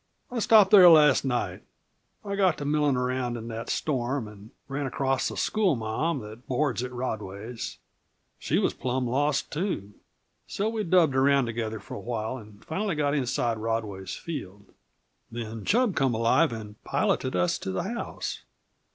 [0.31, 1.61] "I stopped there last night.
[2.25, 6.81] I got to milling around in that storm, and ran across the schoolma'am that boards
[6.81, 7.77] at Rodway's,
[8.39, 9.93] She was plumb lost, too,
[10.47, 14.73] so we dubbed around together for a while, and finally got inside Rodway's field.
[15.31, 18.41] Then Chub come alive and piloted us to the house.